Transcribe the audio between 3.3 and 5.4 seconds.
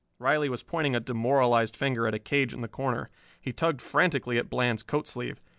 He tugged frantically at Bland's coat sleeve.